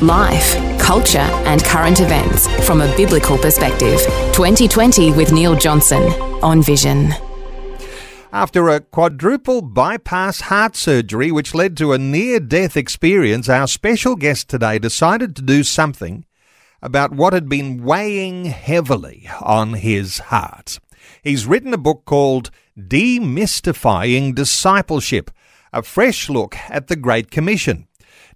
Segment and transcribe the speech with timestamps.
[0.00, 4.00] Life, culture, and current events from a biblical perspective.
[4.32, 6.02] 2020 with Neil Johnson
[6.42, 7.12] on Vision.
[8.32, 14.16] After a quadruple bypass heart surgery, which led to a near death experience, our special
[14.16, 16.26] guest today decided to do something
[16.82, 20.78] about what had been weighing heavily on his heart.
[21.22, 25.30] He's written a book called Demystifying Discipleship,
[25.72, 27.88] a fresh look at the Great Commission.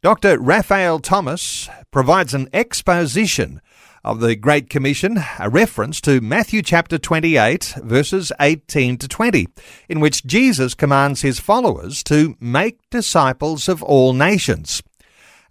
[0.02, 0.37] Dr.
[0.41, 3.60] Raphael Thomas provides an exposition
[4.02, 9.46] of the Great Commission, a reference to Matthew chapter 28, verses 18 to 20,
[9.88, 14.82] in which Jesus commands his followers to make disciples of all nations.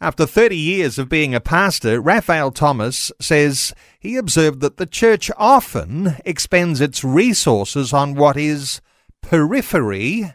[0.02, 5.32] After 30 years of being a pastor, Raphael Thomas says he observed that the church
[5.38, 8.82] often expends its resources on what is
[9.22, 10.34] periphery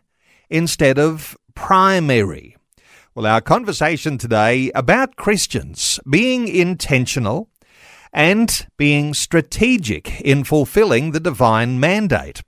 [0.49, 2.56] instead of primary.
[3.17, 7.49] Well, our conversation today about Christians being intentional
[8.13, 12.43] and being strategic in fulfilling the divine mandate.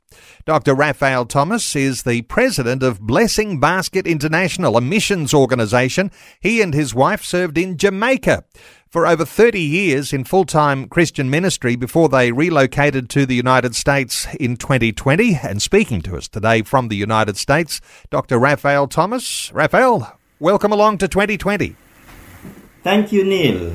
[0.45, 0.75] Dr.
[0.75, 6.11] Raphael Thomas is the president of Blessing Basket International, a missions organization.
[6.39, 8.45] He and his wife served in Jamaica
[8.91, 13.75] for over 30 years in full time Christian ministry before they relocated to the United
[13.75, 15.41] States in 2020.
[15.43, 17.81] And speaking to us today from the United States,
[18.11, 18.39] Dr.
[18.39, 19.51] Raphael Thomas.
[19.55, 21.75] Raphael, Welcome along to 2020.
[22.84, 23.72] Thank you, Neil.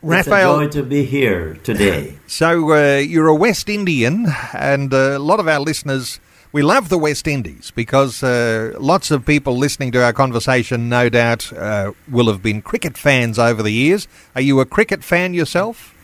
[0.00, 2.14] Raphael, it's a joy to be here today.
[2.26, 6.18] So uh, you're a West Indian, and uh, a lot of our listeners.
[6.50, 11.10] We love the West Indies because uh, lots of people listening to our conversation, no
[11.10, 14.08] doubt, uh, will have been cricket fans over the years.
[14.34, 15.94] Are you a cricket fan yourself?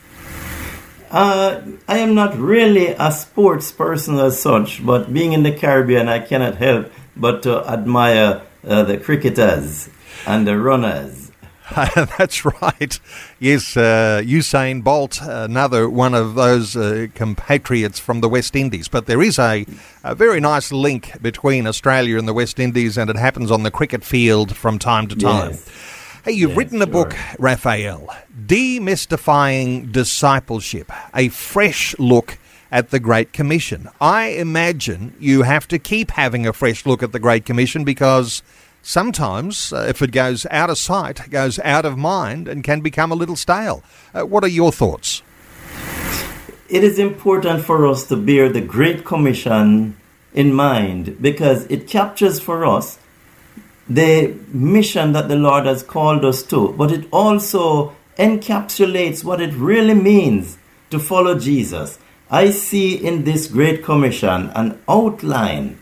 [1.09, 6.07] Uh, I am not really a sports person as such, but being in the Caribbean,
[6.07, 9.89] I cannot help but to admire uh, the cricketers
[10.25, 11.29] and the runners.
[12.17, 12.99] That's right.
[13.39, 18.87] Yes, uh, Usain Bolt, another one of those uh, compatriots from the West Indies.
[18.87, 19.65] But there is a,
[20.03, 23.69] a, very nice link between Australia and the West Indies, and it happens on the
[23.69, 25.51] cricket field from time to time.
[25.51, 25.69] Yes.
[26.25, 27.05] Hey, you've yes, written a sure.
[27.05, 28.09] book, Raphael,
[28.47, 32.39] Demystifying Discipleship, a fresh look
[32.71, 33.89] at the Great Commission.
[33.99, 38.43] I imagine you have to keep having a fresh look at the Great Commission because
[38.81, 43.11] sometimes, uh, if it goes out of sight, goes out of mind, and can become
[43.11, 43.83] a little stale.
[44.13, 45.21] Uh, what are your thoughts?
[46.69, 49.97] It is important for us to bear the Great Commission
[50.33, 52.99] in mind because it captures for us
[53.89, 59.53] the mission that the Lord has called us to, but it also encapsulates what it
[59.55, 60.57] really means
[60.91, 61.97] to follow Jesus.
[62.31, 65.81] I see in this Great Commission an outline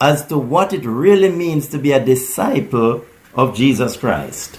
[0.00, 3.04] as to what it really means to be a disciple
[3.34, 4.58] of Jesus Christ.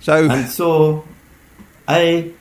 [0.00, 1.04] So, And so
[1.86, 2.32] I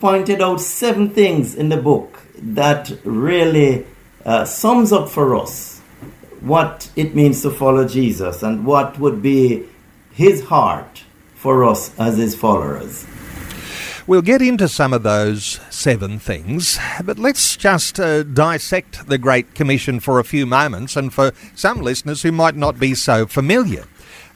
[0.00, 3.86] pointed out seven things in the book that really
[4.24, 5.80] uh, sums up for us
[6.40, 9.64] what it means to follow Jesus and what would be
[10.12, 11.04] his heart
[11.34, 13.06] for us as his followers.
[14.04, 19.54] We'll get into some of those seven things, but let's just uh, dissect the Great
[19.54, 23.84] Commission for a few moments, and for some listeners who might not be so familiar.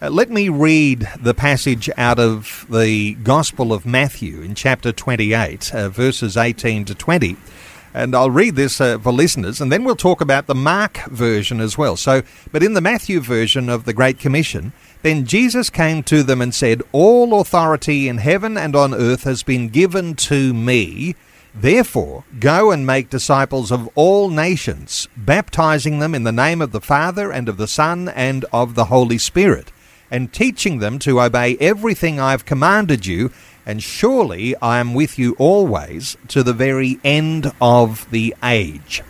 [0.00, 5.75] Uh, let me read the passage out of the Gospel of Matthew in chapter 28,
[5.75, 7.37] uh, verses 18 to 20.
[7.93, 11.60] And I'll read this uh, for listeners, and then we'll talk about the Mark version
[11.60, 11.97] as well.
[11.97, 12.22] So,
[12.53, 14.72] but in the Matthew version of the Great Commission,
[15.06, 19.44] then Jesus came to them and said, All authority in heaven and on earth has
[19.44, 21.15] been given to me.
[21.55, 26.81] Therefore, go and make disciples of all nations, baptizing them in the name of the
[26.81, 29.70] Father and of the Son and of the Holy Spirit,
[30.11, 33.31] and teaching them to obey everything I've commanded you.
[33.64, 39.02] And surely I am with you always to the very end of the age.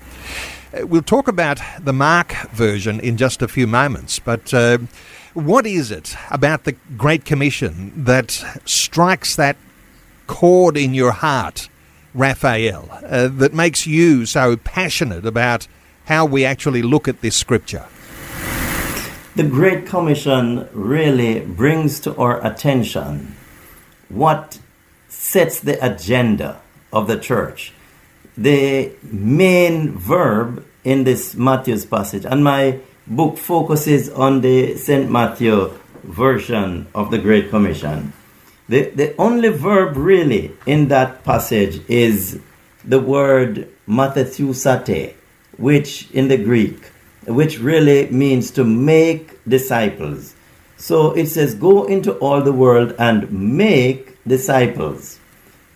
[0.75, 4.79] Uh, We'll talk about the Mark version in just a few moments, but uh,
[5.37, 8.31] what is it about the Great Commission that
[8.65, 9.57] strikes that
[10.27, 11.69] chord in your heart,
[12.15, 15.69] Raphael, uh, that makes you so passionate about
[16.07, 17.85] how we actually look at this scripture?
[19.35, 23.37] The Great Commission really brings to our attention
[24.09, 24.59] what
[25.11, 27.75] sets the agenda of the church.
[28.39, 35.11] The main verb in this Matthew's passage, and my book focuses on the St.
[35.11, 35.73] Matthew
[36.03, 38.13] version of the Great Commission.
[38.69, 42.41] The, the only verb really in that passage is
[42.85, 45.15] the word matheteusate,
[45.57, 46.85] which in the Greek,
[47.27, 50.35] which really means to make disciples.
[50.77, 55.21] So it says, Go into all the world and make disciples.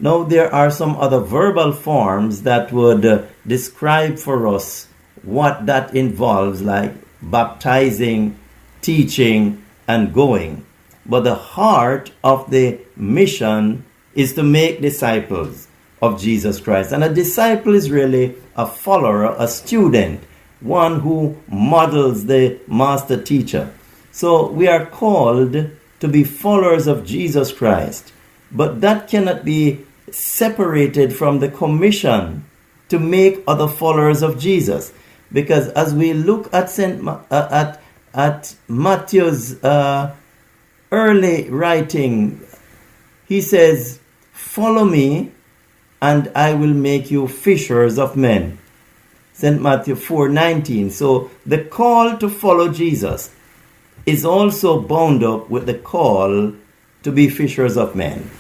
[0.01, 4.89] Now, there are some other verbal forms that would uh, describe for us
[5.23, 8.39] what that involves, like baptizing,
[8.83, 10.65] teaching, and going.
[11.07, 13.85] But the heart of the mission
[14.15, 15.69] is to make disciples
[16.03, 16.93] of Jesus Christ.
[16.93, 20.23] And a disciple is really a follower, a student,
[20.61, 23.73] one who models the master teacher.
[24.13, 25.71] So we are called
[26.01, 28.13] to be followers of Jesus Christ.
[28.51, 32.45] But that cannot be separated from the commission
[32.89, 34.93] to make other followers of Jesus.
[35.33, 37.83] Because as we look at Saint Ma- uh, at
[38.13, 40.15] at Matthew's uh,
[40.91, 42.41] early writing,
[43.27, 44.01] he says,
[44.33, 45.33] "Follow me,
[46.03, 48.59] and I will make you fishers of men."
[49.33, 49.61] St.
[49.63, 50.91] Matthew 4:19.
[50.91, 53.31] So the call to follow Jesus
[54.05, 56.53] is also bound up with the call
[57.03, 58.31] to be fishers of men.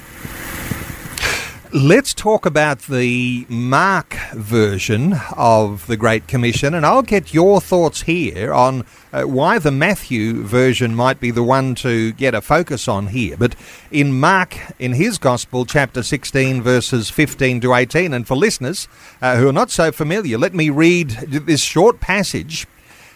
[1.72, 8.02] Let's talk about the Mark version of the Great Commission, and I'll get your thoughts
[8.02, 12.88] here on uh, why the Matthew version might be the one to get a focus
[12.88, 13.36] on here.
[13.36, 13.54] But
[13.92, 18.88] in Mark, in his Gospel, chapter 16, verses 15 to 18, and for listeners
[19.22, 22.66] uh, who are not so familiar, let me read this short passage.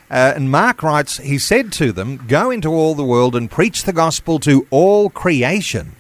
[0.09, 3.83] Uh, and Mark writes, He said to them, Go into all the world and preach
[3.83, 5.97] the gospel to all creation.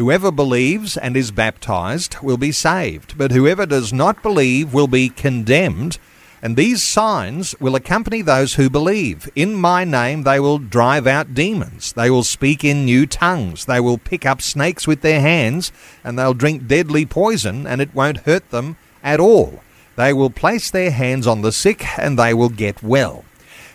[0.00, 5.10] Whoever believes and is baptized will be saved, but whoever does not believe will be
[5.10, 5.98] condemned.
[6.40, 9.28] And these signs will accompany those who believe.
[9.36, 11.92] In my name they will drive out demons.
[11.92, 13.66] They will speak in new tongues.
[13.66, 15.70] They will pick up snakes with their hands,
[16.02, 19.60] and they'll drink deadly poison, and it won't hurt them at all.
[19.96, 23.26] They will place their hands on the sick, and they will get well.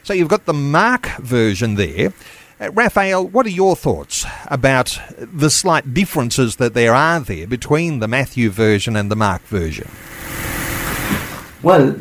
[0.01, 2.13] So you've got the Mark version there.
[2.59, 7.99] Uh, Raphael, what are your thoughts about the slight differences that there are there between
[7.99, 9.89] the Matthew version and the Mark version?
[11.61, 11.95] Well,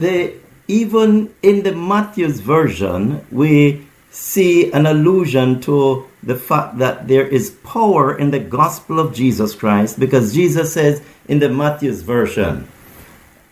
[0.68, 7.50] even in the Matthew's version, we see an allusion to the fact that there is
[7.64, 12.68] power in the gospel of Jesus Christ because Jesus says in the Matthew's version,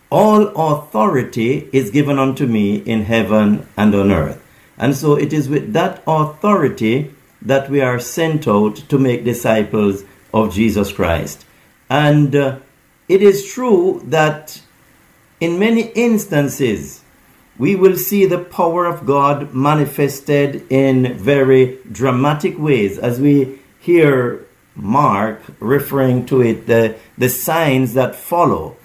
[0.08, 4.41] All authority is given unto me in heaven and on earth.
[4.82, 10.02] And so it is with that authority that we are sent out to make disciples
[10.34, 11.46] of Jesus Christ.
[11.88, 12.58] And uh,
[13.06, 14.60] it is true that
[15.38, 17.04] in many instances,
[17.56, 24.44] we will see the power of God manifested in very dramatic ways as we hear
[24.74, 28.76] Mark referring to it, the, the signs that follow.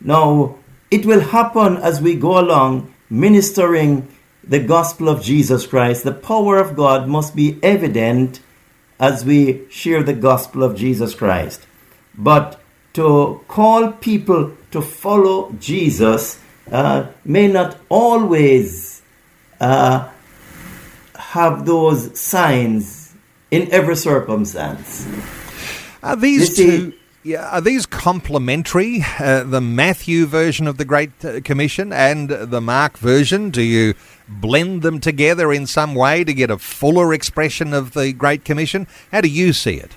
[0.00, 0.56] Now,
[0.90, 4.08] it will happen as we go along ministering
[4.44, 8.40] the gospel of Jesus Christ, the power of God must be evident
[8.98, 11.66] as we share the gospel of Jesus Christ.
[12.16, 12.60] But
[12.94, 16.38] to call people to follow Jesus
[16.70, 19.02] uh, may not always
[19.60, 20.08] uh,
[21.16, 23.14] have those signs
[23.50, 25.06] in every circumstance.
[26.02, 26.94] Are these two?
[27.24, 29.04] Yeah, are these complementary?
[29.20, 33.50] Uh, the Matthew version of the Great uh, Commission and the Mark version?
[33.50, 33.94] Do you
[34.26, 38.88] blend them together in some way to get a fuller expression of the Great Commission?
[39.12, 39.92] How do you see it?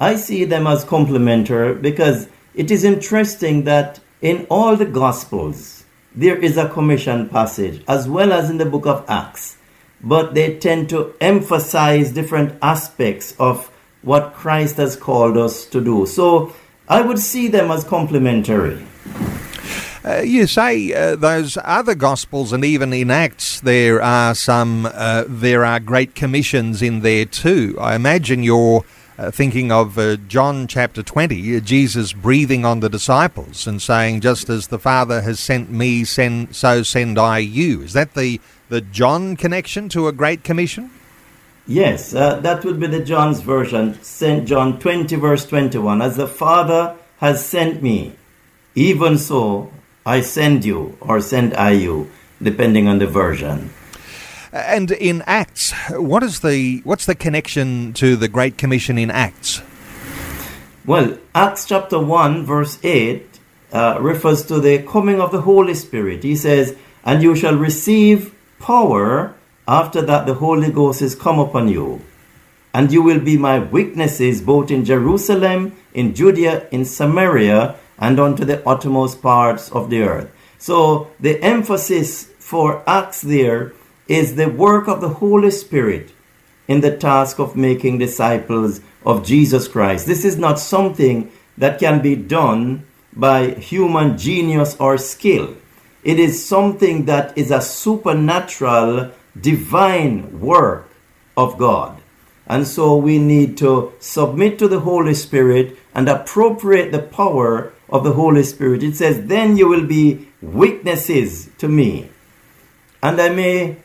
[0.00, 5.84] I see them as complementary because it is interesting that in all the Gospels
[6.16, 9.56] there is a commission passage as well as in the book of Acts,
[10.02, 13.70] but they tend to emphasize different aspects of
[14.02, 16.06] what Christ has called us to do.
[16.06, 16.52] So
[16.88, 18.84] I would see them as complementary.
[20.04, 24.86] Uh, you say uh, those other gospels, and even in Acts, there are some.
[24.86, 27.76] Uh, there are great commissions in there too.
[27.78, 28.84] I imagine you're
[29.18, 34.20] uh, thinking of uh, John chapter twenty, uh, Jesus breathing on the disciples and saying,
[34.20, 38.40] "Just as the Father has sent me, send so send I you." Is that the
[38.70, 40.90] the John connection to a great commission?
[41.68, 44.02] Yes, that would be the John's version.
[44.02, 46.00] Saint John twenty verse twenty one.
[46.00, 48.14] As the Father has sent me,
[48.74, 49.70] even so
[50.06, 52.10] I send you or send I you,
[52.42, 53.70] depending on the version.
[54.50, 59.60] And in Acts, what is the what's the connection to the Great Commission in Acts?
[60.86, 63.40] Well, Acts chapter 1, verse 8
[63.74, 66.22] uh, refers to the coming of the Holy Spirit.
[66.22, 69.34] He says, And you shall receive power
[69.68, 72.02] after that the Holy Ghost is come upon you.
[72.74, 78.44] And you will be my witnesses both in Jerusalem, in Judea, in Samaria, and unto
[78.44, 80.30] the uttermost parts of the earth.
[80.58, 83.72] So the emphasis for Acts there
[84.08, 86.12] is the work of the Holy Spirit
[86.66, 90.06] in the task of making disciples of Jesus Christ.
[90.06, 92.84] This is not something that can be done
[93.14, 95.56] by human genius or skill.
[96.04, 99.10] It is something that is a supernatural,
[99.40, 100.88] divine work
[101.36, 102.00] of God.
[102.46, 108.04] And so we need to submit to the Holy Spirit and appropriate the power of
[108.04, 108.82] the Holy Spirit.
[108.82, 112.08] It says, Then you will be witnesses to me.
[113.02, 113.76] And I may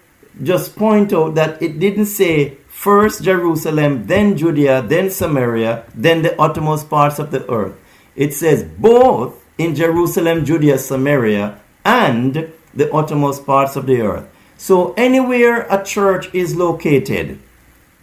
[0.42, 6.40] just point out that it didn't say first Jerusalem, then Judea, then Samaria, then the
[6.42, 7.76] uttermost parts of the earth.
[8.16, 14.28] It says both in Jerusalem, Judea, Samaria, and the uttermost parts of the earth.
[14.64, 17.38] So anywhere a church is located,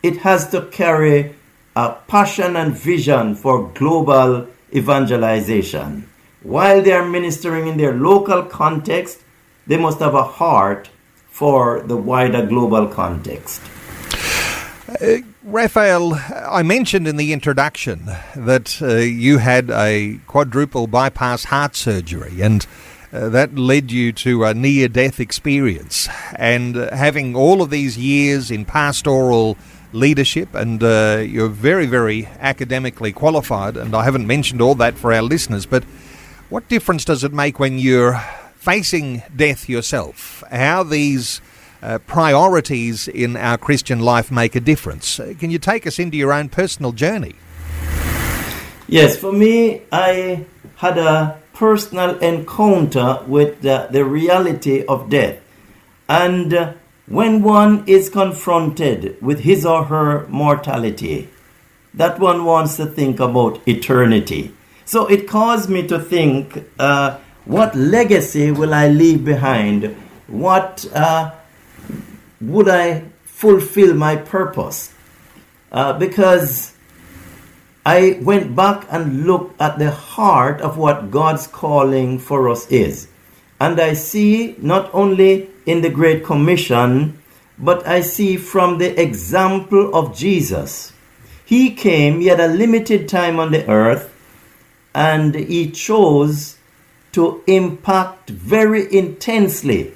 [0.02, 1.34] it has to carry
[1.74, 6.06] a passion and vision for global evangelization.
[6.42, 9.22] While they are ministering in their local context,
[9.66, 10.90] they must have a heart
[11.30, 13.62] for the wider global context.
[15.00, 18.04] Uh, Raphael, I mentioned in the introduction
[18.36, 22.66] that uh, you had a quadruple bypass heart surgery and
[23.12, 26.08] uh, that led you to a near death experience.
[26.36, 29.56] And uh, having all of these years in pastoral
[29.92, 35.12] leadership, and uh, you're very, very academically qualified, and I haven't mentioned all that for
[35.12, 35.84] our listeners, but
[36.48, 38.22] what difference does it make when you're
[38.56, 40.44] facing death yourself?
[40.50, 41.40] How these
[41.82, 45.18] uh, priorities in our Christian life make a difference.
[45.18, 47.34] Uh, can you take us into your own personal journey?
[48.86, 50.44] Yes, for me, I
[50.76, 55.38] had a personal encounter with the, the reality of death.
[56.08, 56.74] And
[57.06, 61.28] when one is confronted with his or her mortality,
[61.92, 64.54] that one wants to think about eternity.
[64.86, 69.94] So it caused me to think uh, what legacy will I leave behind?
[70.28, 71.32] What uh,
[72.40, 74.94] would I fulfill my purpose?
[75.70, 76.72] Uh, because
[77.84, 83.08] I went back and looked at the heart of what God's calling for us is.
[83.58, 87.18] And I see not only in the Great Commission,
[87.58, 90.92] but I see from the example of Jesus.
[91.44, 94.12] He came, he had a limited time on the earth,
[94.94, 96.56] and he chose
[97.12, 99.92] to impact very intensely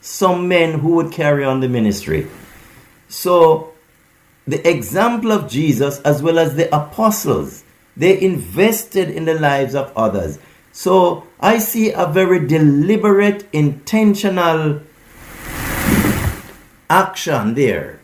[0.00, 2.26] some men who would carry on the ministry.
[3.08, 3.72] So,
[4.46, 7.64] the example of Jesus, as well as the apostles,
[7.96, 10.38] they invested in the lives of others.
[10.72, 14.82] So, I see a very deliberate, intentional
[16.88, 17.98] action there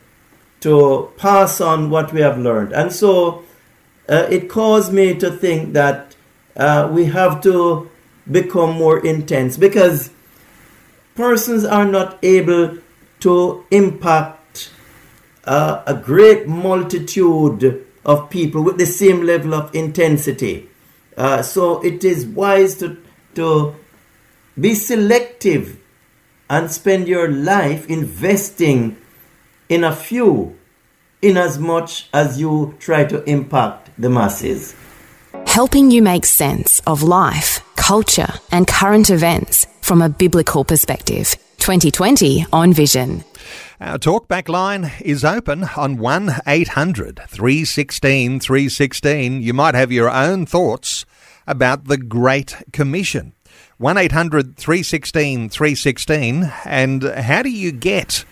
[0.61, 2.73] to pass on what we have learned.
[2.73, 3.45] And so,
[4.09, 6.17] uh, it caused me to think that
[6.57, 7.91] uh, we have to
[8.31, 10.11] become more intense because
[11.15, 12.79] persons are not able
[13.21, 14.42] to impact
[15.45, 20.69] uh, a great multitude of people with the same level of intensity.
[21.17, 22.97] Uh, so it is wise to,
[23.35, 23.75] to
[24.59, 25.79] be selective
[26.49, 28.97] and spend your life investing
[29.69, 30.57] in a few
[31.23, 34.75] in as much as you try to impact the masses.
[35.47, 41.37] Helping you make sense of life, culture, and current events from a biblical perspective.
[41.59, 43.25] 2020 on Vision.
[43.85, 49.43] Our talkback line is open on 1 800 316 316.
[49.43, 51.05] You might have your own thoughts
[51.49, 53.33] about the Great Commission.
[53.79, 56.53] 1 800 316 316.
[56.65, 58.25] And how do you get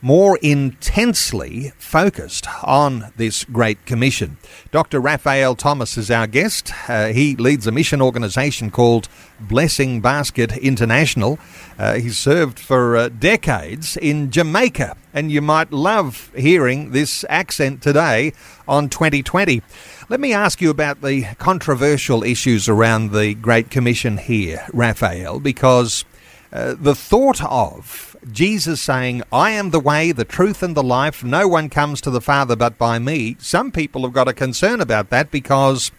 [0.00, 4.36] more intensely focused on this Great Commission.
[4.70, 5.00] Dr.
[5.00, 6.72] Raphael Thomas is our guest.
[6.88, 9.08] Uh, he leads a mission organisation called
[9.40, 11.38] Blessing Basket International.
[11.78, 17.82] Uh, he's served for uh, decades in Jamaica, and you might love hearing this accent
[17.82, 18.32] today
[18.66, 19.62] on 2020.
[20.08, 26.04] Let me ask you about the controversial issues around the Great Commission here, Raphael, because
[26.52, 31.22] uh, the thought of Jesus saying, I am the way, the truth, and the life.
[31.22, 33.36] No one comes to the Father but by me.
[33.38, 35.90] Some people have got a concern about that because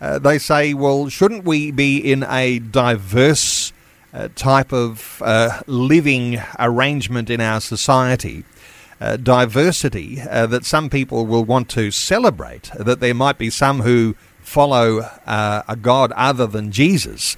[0.00, 3.72] uh, they say, well, shouldn't we be in a diverse
[4.12, 8.44] uh, type of uh, living arrangement in our society?
[9.00, 13.80] Uh, diversity uh, that some people will want to celebrate, that there might be some
[13.80, 17.36] who follow uh, a God other than Jesus.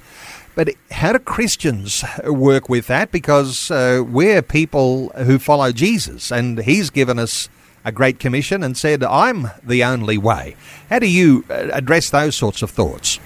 [0.55, 3.11] But how do Christians work with that?
[3.11, 7.49] Because uh, we're people who follow Jesus, and He's given us
[7.83, 10.55] a great commission and said, I'm the only way.
[10.89, 13.19] How do you uh, address those sorts of thoughts?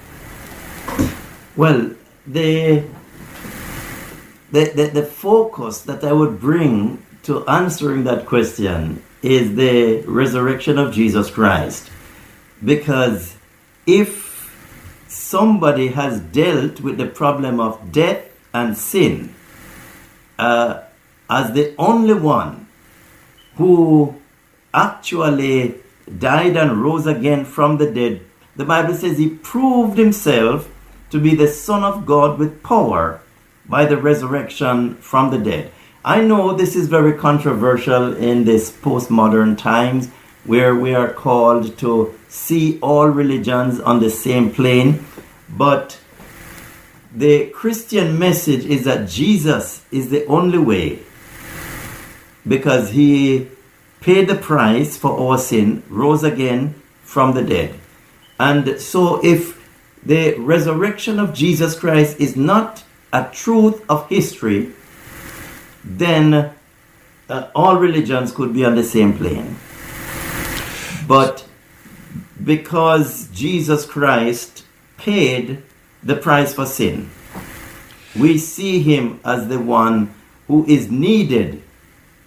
[1.55, 1.91] Well,
[2.27, 2.83] the,
[4.51, 10.77] the, the, the focus that I would bring to answering that question is the resurrection
[10.77, 11.89] of Jesus Christ.
[12.63, 13.35] Because
[13.85, 14.28] if
[15.09, 19.33] somebody has dealt with the problem of death and sin
[20.37, 20.83] uh,
[21.29, 22.67] as the only one
[23.57, 24.15] who
[24.73, 25.75] actually
[26.17, 28.21] died and rose again from the dead,
[28.55, 30.69] the Bible says he proved himself
[31.11, 33.21] to be the Son of God with power
[33.65, 35.71] by the resurrection from the dead.
[36.03, 40.09] I know this is very controversial in this postmodern times
[40.45, 45.05] where we are called to see all religions on the same plane,
[45.49, 45.99] but
[47.13, 50.99] the Christian message is that Jesus is the only way
[52.47, 53.47] because he
[53.99, 57.75] paid the price for our sin, rose again from the dead.
[58.39, 59.57] And so, if
[60.05, 64.71] the resurrection of Jesus Christ is not a truth of history,
[65.83, 66.53] then
[67.27, 69.57] uh, all religions could be on the same plane.
[71.07, 71.48] But
[72.43, 74.65] because Jesus Christ
[74.97, 75.61] paid
[76.03, 77.09] the price for sin,
[78.17, 80.13] we see him as the one
[80.47, 81.61] who is needed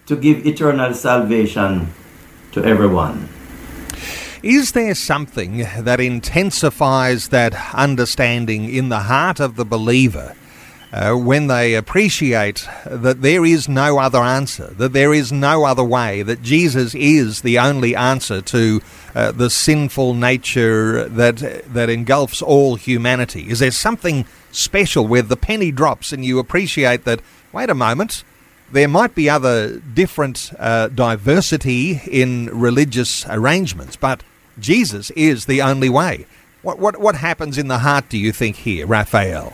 [0.06, 1.92] to give eternal salvation
[2.52, 3.28] to everyone.
[4.42, 10.34] Is there something that intensifies that understanding in the heart of the believer
[10.92, 15.84] uh, when they appreciate that there is no other answer, that there is no other
[15.84, 18.82] way, that Jesus is the only answer to
[19.14, 21.38] uh, the sinful nature that
[21.72, 23.48] that engulfs all humanity?
[23.48, 27.20] Is there something special where the penny drops and you appreciate that?
[27.52, 28.24] Wait a moment.
[28.70, 34.22] There might be other different uh, diversity in religious arrangements, but
[34.58, 36.26] Jesus is the only way.
[36.62, 39.52] What, what, what happens in the heart, do you think, here, Raphael?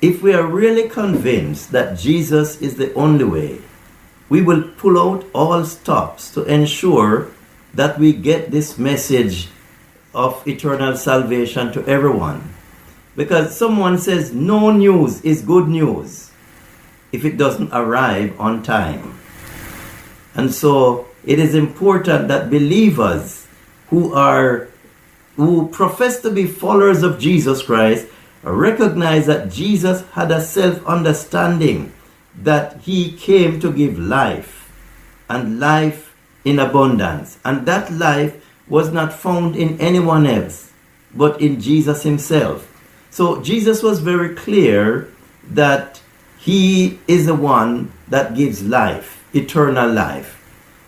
[0.00, 3.58] If we are really convinced that Jesus is the only way,
[4.28, 7.28] we will pull out all stops to ensure
[7.74, 9.48] that we get this message
[10.14, 12.54] of eternal salvation to everyone.
[13.16, 16.30] Because someone says no news is good news
[17.10, 19.18] if it doesn't arrive on time.
[20.34, 23.46] And so it is important that believers
[23.90, 24.68] who are
[25.36, 28.06] who profess to be followers of Jesus Christ
[28.42, 31.92] recognize that Jesus had a self understanding
[32.36, 34.70] that he came to give life
[35.28, 37.38] and life in abundance.
[37.44, 40.68] And that life was not found in anyone else
[41.14, 42.64] but in Jesus himself.
[43.10, 45.08] So Jesus was very clear
[45.50, 46.00] that
[46.38, 50.34] he is the one that gives life, eternal life.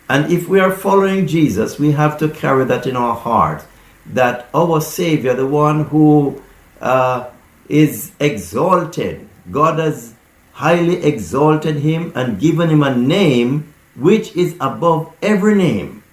[0.07, 3.65] And if we are following Jesus, we have to carry that in our heart
[4.05, 6.41] that our Savior, the one who
[6.79, 7.29] uh,
[7.71, 9.27] is exalted.
[9.49, 10.13] God has
[10.53, 16.03] highly exalted him and given him a name which is above every name,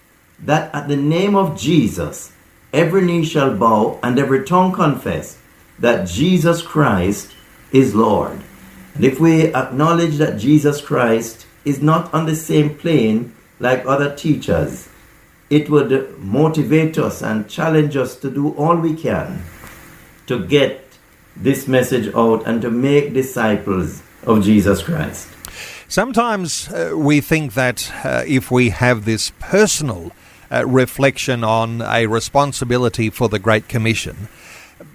[0.40, 2.33] that at the name of Jesus
[2.73, 5.38] every knee shall bow and every tongue confess
[5.79, 7.35] that Jesus Christ
[7.73, 8.40] is Lord.
[8.94, 14.14] And if we acknowledge that Jesus Christ is not on the same plane like other
[14.14, 14.88] teachers,
[15.51, 19.42] it would motivate us and challenge us to do all we can
[20.27, 20.88] to get
[21.40, 25.29] this message out and to make disciples of Jesus Christ.
[25.88, 30.12] Sometimes uh, we think that uh, if we have this personal
[30.51, 34.29] uh, reflection on a responsibility for the Great Commission,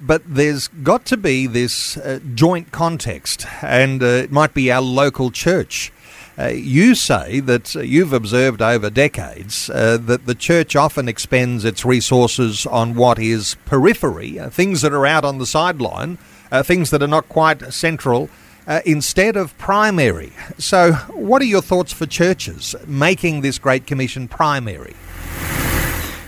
[0.01, 4.81] but there's got to be this uh, joint context, and uh, it might be our
[4.81, 5.91] local church.
[6.37, 12.65] Uh, you say that you've observed over decades that the church often expends its resources
[12.65, 16.17] on what is periphery, things that are out on the sideline,
[16.53, 18.29] uh, things that are not quite central.
[18.65, 20.31] Uh, instead of primary.
[20.57, 24.95] So, what are your thoughts for churches making this Great Commission primary?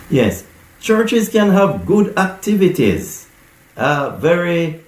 [0.10, 0.44] Yes,
[0.82, 3.30] churches can have good activities,
[3.78, 4.82] uh, very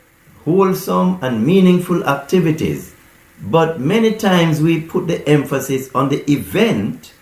[0.43, 2.93] wholesome and meaningful activities,
[3.41, 7.13] but many times we put the emphasis on the event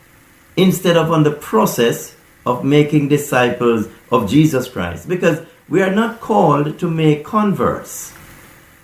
[0.57, 2.15] instead of on the process
[2.47, 8.13] of making disciples of Jesus Christ because we are not called to make converts.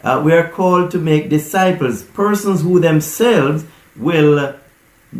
[0.04, 3.65] Uh, we are called to make disciples, persons who themselves
[3.96, 4.56] will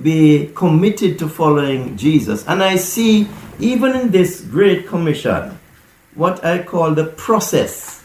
[0.02, 2.48] be committed to following Jesus.
[2.48, 3.28] And I see,
[3.60, 5.60] even in this Great Commission,
[6.16, 8.04] what I call the process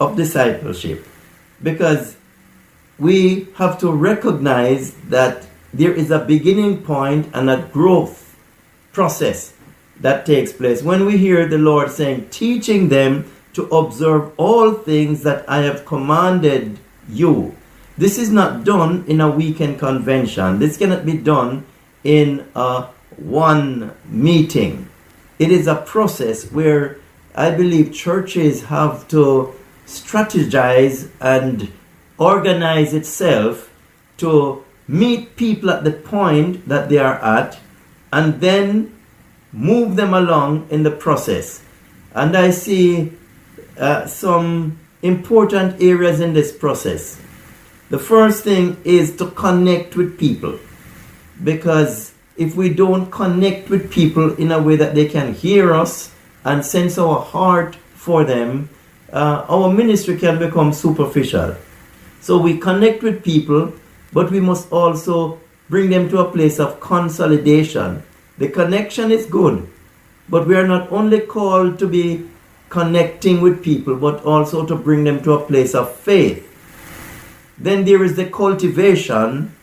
[0.00, 1.06] of discipleship
[1.62, 2.16] because
[2.98, 8.36] we have to recognize that there is a beginning point and a growth
[8.92, 9.52] process
[10.00, 10.82] that takes place.
[10.82, 15.84] When we hear the Lord saying, teaching them to observe all things that I have
[15.84, 17.56] commanded you,
[17.96, 20.60] this is not done in a weekend convention.
[20.60, 21.66] This cannot be done
[22.04, 24.88] in a one meeting.
[25.38, 26.98] It is a process where
[27.34, 29.54] I believe churches have to
[29.86, 31.72] strategize and
[32.18, 33.72] organize itself
[34.18, 37.58] to meet people at the point that they are at
[38.12, 38.97] and then
[39.52, 41.62] move them along in the process.
[42.14, 43.12] And I see
[43.78, 47.20] uh, some important areas in this process.
[47.90, 50.58] The first thing is to connect with people.
[51.42, 56.12] Because if we don't connect with people in a way that they can hear us
[56.44, 58.68] and sense our heart for them,
[59.12, 61.56] uh, our ministry can become superficial.
[62.20, 63.72] So we connect with people,
[64.12, 68.02] but we must also bring them to a place of consolidation.
[68.38, 69.68] The connection is good,
[70.28, 72.28] but we are not only called to be
[72.68, 76.44] connecting with people, but also to bring them to a place of faith.
[77.58, 79.54] Then there is the cultivation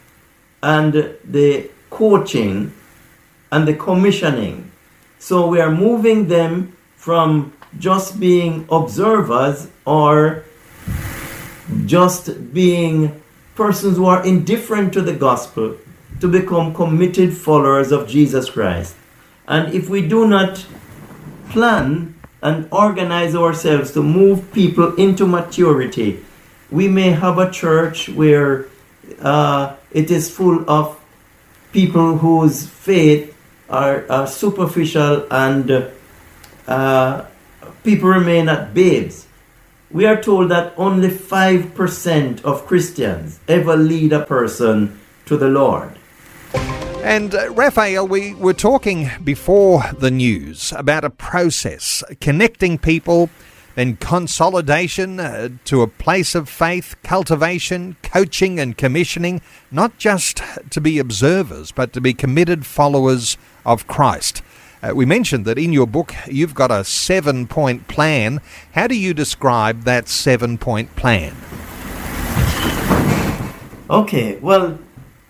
[0.62, 2.74] and the coaching
[3.52, 4.72] and the commissioning.
[5.20, 10.44] So we are moving them from just being observers or
[11.86, 13.22] just being
[13.56, 15.78] persons who are indifferent to the gospel
[16.20, 18.96] to become committed followers of Jesus Christ.
[19.48, 20.66] And if we do not
[21.50, 26.24] plan and organize ourselves to move people into maturity,
[26.72, 28.68] we may have a church where
[29.22, 31.00] uh, it is full of
[31.72, 33.36] people whose faith
[33.70, 35.92] are, are superficial and
[36.68, 37.26] uh,
[37.84, 39.28] people remain at babes.
[39.92, 45.95] We are told that only 5% of Christians ever lead a person to the Lord.
[47.06, 53.30] And uh, Raphael, we were talking before the news about a process connecting people
[53.76, 60.42] then consolidation uh, to a place of faith, cultivation, coaching, and commissioning, not just
[60.72, 64.42] to be observers, but to be committed followers of Christ.
[64.82, 68.42] Uh, we mentioned that in your book you've got a seven point plan.
[68.74, 71.36] How do you describe that seven point plan?
[73.90, 74.80] Okay, well,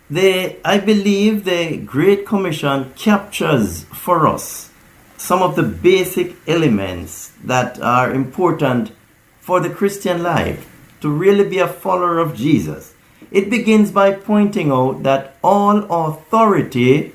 [0.09, 4.69] the, I believe the Great Commission captures for us
[5.17, 8.91] some of the basic elements that are important
[9.39, 12.93] for the Christian life to really be a follower of Jesus.
[13.31, 17.13] It begins by pointing out that all authority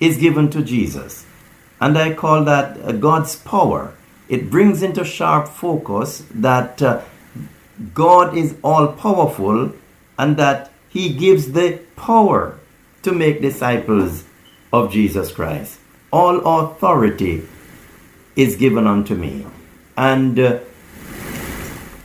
[0.00, 1.24] is given to Jesus.
[1.80, 3.94] And I call that uh, God's power.
[4.28, 7.02] It brings into sharp focus that uh,
[7.94, 9.72] God is all powerful
[10.18, 12.58] and that He gives the power
[13.02, 14.24] to make disciples
[14.72, 15.78] of Jesus Christ.
[16.10, 17.42] All authority
[18.34, 19.44] is given unto me.
[19.94, 20.60] And uh,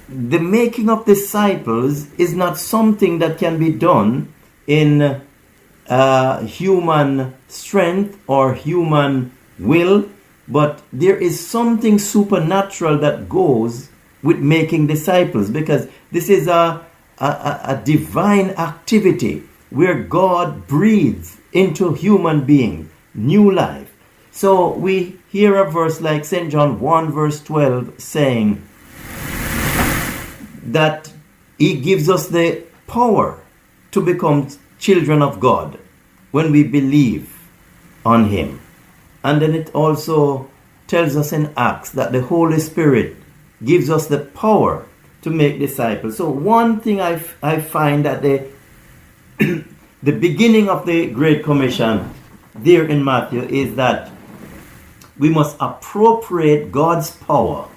[0.09, 4.33] the making of disciples is not something that can be done
[4.67, 5.21] in
[5.87, 10.09] uh, human strength or human will,
[10.49, 13.87] but there is something supernatural that goes
[14.21, 16.85] with making disciples because this is a,
[17.21, 23.93] a, a divine activity where God breathes into human being new life.
[24.31, 26.51] So we hear a verse like St.
[26.51, 28.67] John 1 verse 12 saying
[30.63, 31.13] that
[31.57, 33.39] he gives us the power
[33.91, 35.77] to become children of God
[36.31, 37.37] when we believe
[38.05, 38.59] on him.
[39.23, 40.49] And then it also
[40.87, 43.15] tells us in Acts that the Holy Spirit
[43.63, 44.87] gives us the power
[45.21, 46.17] to make disciples.
[46.17, 48.47] So one thing I, I find that the
[50.03, 52.13] the beginning of the Great Commission
[52.55, 54.11] there in Matthew is that
[55.17, 57.67] we must appropriate God's power.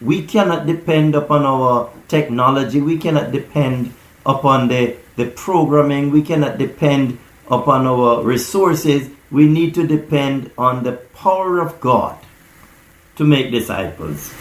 [0.00, 2.80] We cannot depend upon our technology.
[2.80, 3.94] We cannot depend
[4.26, 6.10] upon the, the programming.
[6.10, 7.18] We cannot depend
[7.50, 9.10] upon our resources.
[9.30, 12.18] We need to depend on the power of God
[13.16, 14.32] to make disciples.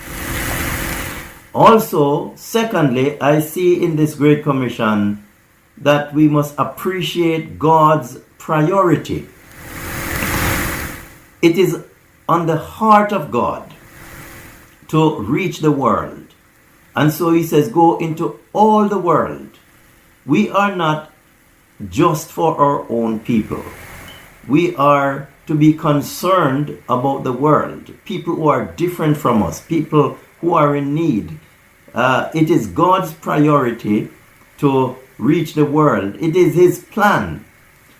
[1.55, 5.23] Also, secondly, I see in this Great Commission
[5.77, 9.29] that we must appreciate God's priority.
[11.41, 11.81] It is
[12.27, 13.73] on the heart of God
[14.89, 16.27] to reach the world.
[16.93, 19.57] And so he says, Go into all the world.
[20.25, 21.13] We are not
[21.89, 23.63] just for our own people,
[24.45, 30.17] we are to be concerned about the world, people who are different from us, people
[30.41, 31.39] who are in need.
[31.95, 34.09] Uh, it is God's priority
[34.57, 36.17] to reach the world.
[36.19, 37.45] It is His plan.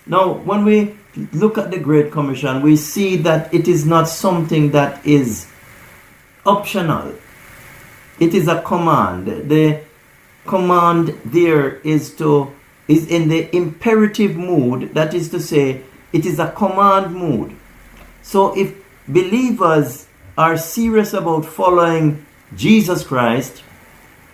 [0.06, 0.94] Now, when we
[1.32, 5.48] look at the Great Commission, we see that it is not something that is
[6.44, 7.14] optional.
[8.20, 9.26] It is a command.
[9.48, 9.80] The
[10.46, 12.52] command there is to
[12.88, 15.82] is in the imperative mood, that is to say,
[16.12, 17.56] it is a command mood.
[18.22, 18.74] So if
[19.08, 20.06] believers
[20.38, 23.64] are serious about following Jesus Christ,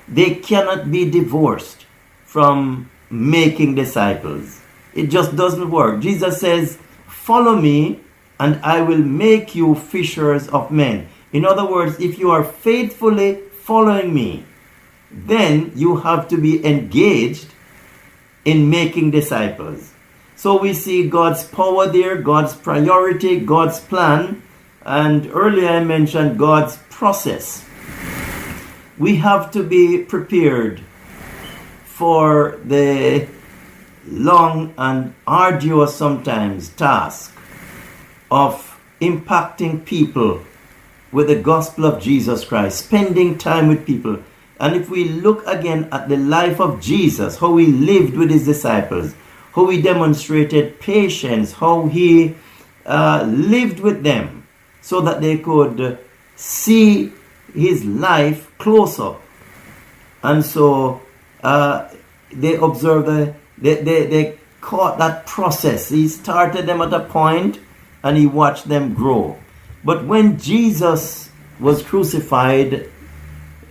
[0.08, 1.86] they cannot be divorced
[2.24, 4.60] from making disciples.
[4.94, 6.00] It just doesn't work.
[6.00, 8.00] Jesus says, Follow me,
[8.40, 11.08] and I will make you fishers of men.
[11.32, 14.44] In other words, if you are faithfully following me,
[15.10, 17.48] then you have to be engaged
[18.44, 19.92] in making disciples.
[20.36, 24.42] So we see God's power there, God's priority, God's plan,
[24.84, 27.64] and earlier I mentioned God's process.
[29.02, 30.80] We have to be prepared
[31.86, 33.26] for the
[34.06, 37.36] long and arduous sometimes task
[38.30, 40.44] of impacting people
[41.10, 44.22] with the gospel of Jesus Christ, spending time with people.
[44.60, 48.44] And if we look again at the life of Jesus, how he lived with his
[48.44, 49.16] disciples,
[49.56, 52.36] how he demonstrated patience, how he
[52.86, 54.46] uh, lived with them
[54.80, 55.98] so that they could
[56.36, 57.12] see
[57.54, 59.14] his life closer.
[60.22, 61.02] And so
[61.42, 61.88] uh,
[62.32, 65.88] they observed, the, they, they, they caught that process.
[65.88, 67.58] He started them at a point
[68.02, 69.38] and he watched them grow.
[69.84, 72.88] But when Jesus was crucified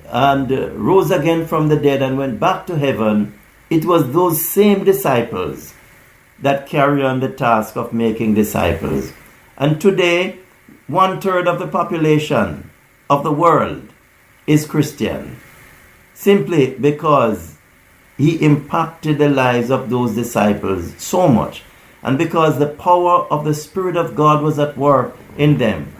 [0.08, 0.52] and
[0.86, 3.34] rose again from the dead and went back to heaven,
[3.70, 5.74] it was those same disciples
[6.40, 9.14] that carry on the task of making disciples.
[9.58, 10.40] And today,
[10.88, 12.71] one third of the population
[13.12, 13.84] of the world
[14.48, 15.38] is Christian
[16.14, 17.58] simply because
[18.18, 21.64] he impacted the lives of those disciples so much
[22.04, 25.94] and because the power of the Spirit of God was at work in them.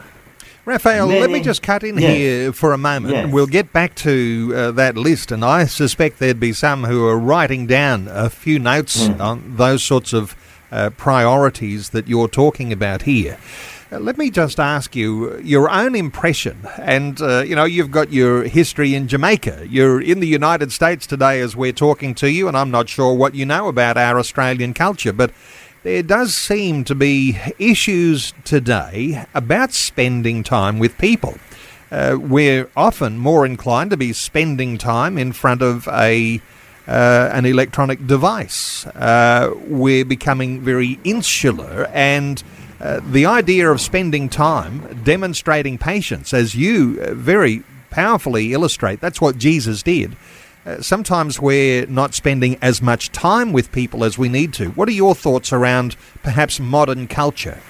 [0.64, 3.14] Raphael, Many, let me just cut in yes, here for a moment.
[3.14, 3.32] Yes.
[3.32, 7.18] We'll get back to uh, that list, and I suspect there'd be some who are
[7.18, 9.20] writing down a few notes mm.
[9.20, 10.36] on those sorts of
[10.70, 13.38] uh, priorities that you're talking about here.
[13.92, 16.56] Uh, let me just ask you your own impression.
[16.78, 19.66] And, uh, you know, you've got your history in Jamaica.
[19.68, 23.12] You're in the United States today as we're talking to you, and I'm not sure
[23.12, 25.30] what you know about our Australian culture, but
[25.82, 31.36] there does seem to be issues today about spending time with people.
[31.90, 36.40] Uh, we're often more inclined to be spending time in front of a
[36.88, 38.86] uh, an electronic device.
[38.86, 42.42] Uh, we're becoming very insular, and
[42.82, 49.20] uh, the idea of spending time demonstrating patience, as you uh, very powerfully illustrate, that's
[49.20, 50.16] what Jesus did.
[50.66, 54.70] Uh, sometimes we're not spending as much time with people as we need to.
[54.70, 57.60] What are your thoughts around perhaps modern culture?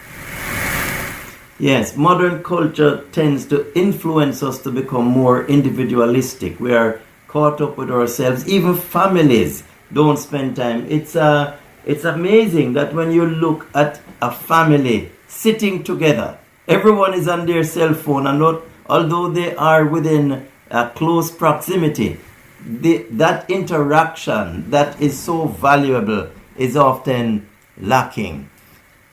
[1.58, 6.58] Yes, modern culture tends to influence us to become more individualistic.
[6.58, 8.48] We are caught up with ourselves.
[8.48, 10.86] Even families don't spend time.
[10.88, 17.28] It's uh, it's amazing that when you look at a family sitting together, everyone is
[17.28, 22.18] on their cell phone, and not, although they are within a close proximity,
[22.64, 28.48] the, that interaction that is so valuable is often lacking.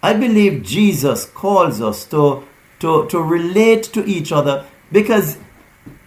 [0.01, 2.47] I believe Jesus calls us to,
[2.79, 5.37] to, to relate to each other because,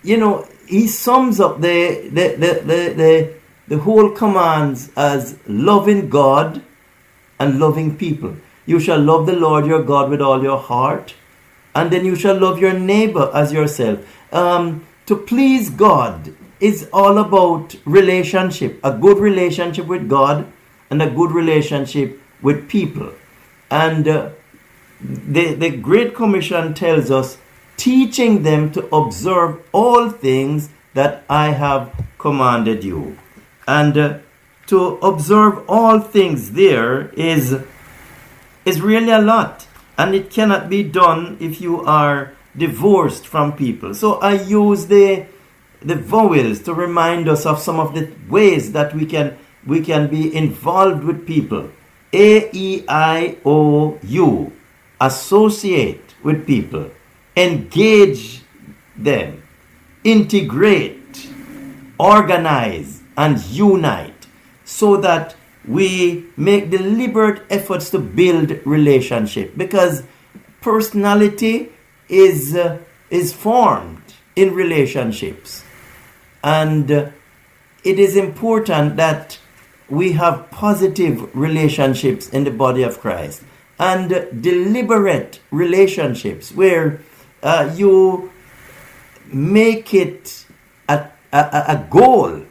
[0.03, 3.35] you know, he sums up the, the, the, the, the,
[3.73, 6.63] the whole commands as loving God
[7.41, 8.37] and loving people.
[8.67, 11.15] You shall love the Lord your God with all your heart,
[11.75, 14.01] and then you shall love your neighbor as yourself.
[14.31, 20.53] Um, to please God is all about relationship, a good relationship with God
[20.91, 23.11] and a good relationship with people.
[23.71, 24.31] And uh,
[25.01, 27.39] the, the Great Commission tells us,
[27.79, 33.17] teaching them to observe all things that I have commanded you.
[33.67, 34.19] And uh,
[34.67, 37.63] to observe all things there is,
[38.65, 39.67] is really a lot.
[39.99, 43.95] And it cannot be done if you are divorced from people.
[43.95, 45.27] So I use the
[45.81, 50.09] the vowels to remind us of some of the ways that we can we can
[50.09, 51.71] be involved with people.
[52.13, 54.53] A E I O U
[55.01, 56.89] associate with people,
[57.37, 58.43] engage
[58.97, 59.43] them,
[60.05, 61.29] integrate,
[61.99, 64.27] organize and unite
[64.65, 65.35] so that
[65.67, 70.03] we make deliberate efforts to build relationship because
[70.61, 71.71] personality
[72.09, 72.79] is, uh,
[73.11, 74.03] is formed
[74.35, 75.65] in relationships.
[76.43, 77.11] And uh,
[77.85, 79.39] it is important that
[79.89, 83.43] we have positive relationships in the body of Christ
[83.79, 84.09] and
[84.43, 87.01] deliberate relationships where
[87.43, 88.31] uh, you
[89.27, 90.47] make it
[90.89, 92.43] a, a, a goal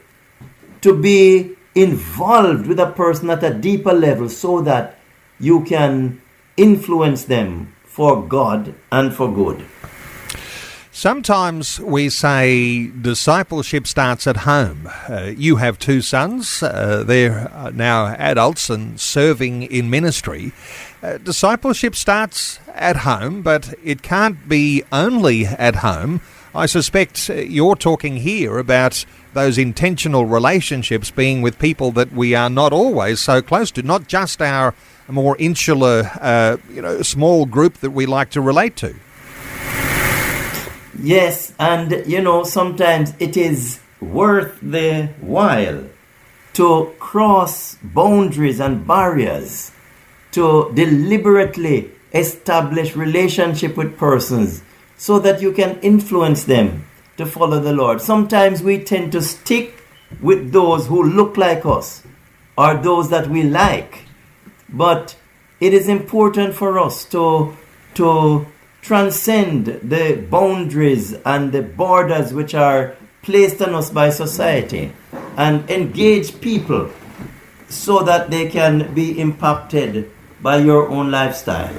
[0.82, 4.98] to be involved with a person at a deeper level so that
[5.40, 6.20] you can
[6.56, 9.64] influence them for God and for good.
[10.94, 14.90] Sometimes we say discipleship starts at home.
[15.08, 20.52] Uh, you have two sons, uh, they're now adults and serving in ministry.
[21.02, 26.20] Uh, discipleship starts at home, but it can't be only at home.
[26.54, 32.50] I suspect you're talking here about those intentional relationships being with people that we are
[32.50, 34.74] not always so close to, not just our
[35.08, 38.94] more insular, uh, you know, small group that we like to relate to.
[41.00, 45.84] Yes, and you know, sometimes it is worth the while
[46.54, 49.72] to cross boundaries and barriers
[50.32, 54.62] to deliberately establish relationship with persons
[54.96, 56.84] so that you can influence them
[57.16, 58.00] to follow the Lord.
[58.00, 59.82] Sometimes we tend to stick
[60.20, 62.02] with those who look like us
[62.56, 64.04] or those that we like.
[64.68, 65.16] But
[65.60, 67.56] it is important for us to
[67.94, 68.46] to
[68.80, 74.92] transcend the boundaries and the borders which are placed on us by society
[75.36, 76.90] and engage people
[77.68, 80.10] so that they can be impacted
[80.42, 81.74] by your own lifestyle.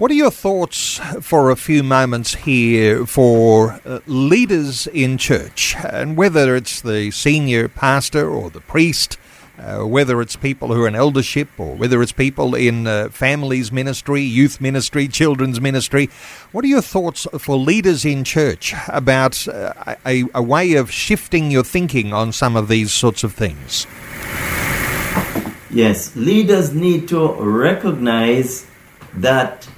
[0.00, 6.16] What are your thoughts for a few moments here for uh, leaders in church, and
[6.16, 9.18] whether it's the senior pastor or the priest
[9.58, 13.70] uh, whether it's people who are in eldership or whether it's people in uh, families
[13.70, 16.08] ministry, youth ministry, children's ministry.
[16.50, 21.50] What are your thoughts for leaders in church about uh, a, a way of shifting
[21.50, 23.86] your thinking on some of these sorts of things?
[25.68, 28.66] Yes, leaders need to recognize
[29.12, 29.68] that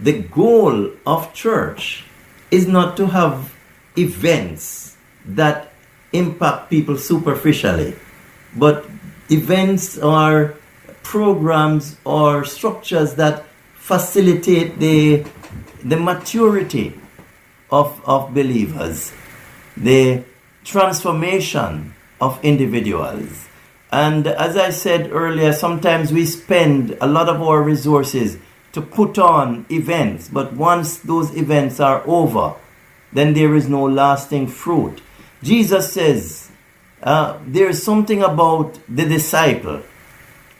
[0.00, 2.04] the goal of church
[2.50, 3.54] is not to have
[3.96, 5.72] events that
[6.12, 7.94] impact people superficially,
[8.56, 8.86] but
[9.30, 10.54] events or
[11.02, 15.24] programs or structures that facilitate the,
[15.84, 16.98] the maturity
[17.70, 19.12] of, of believers,
[19.76, 20.22] the
[20.64, 23.48] transformation of individuals.
[23.92, 28.38] And as I said earlier, sometimes we spend a lot of our resources
[28.76, 32.54] to put on events, but once those events are over,
[33.10, 35.00] then there is no lasting fruit.
[35.42, 36.50] Jesus says,
[37.02, 39.80] uh, there is something about the disciple.